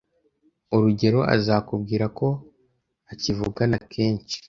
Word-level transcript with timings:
Urugero 0.75 1.19
azakubwira 1.35 2.05
ko 2.17 2.27
akivugana 3.11 3.77
kenshi 3.93 4.35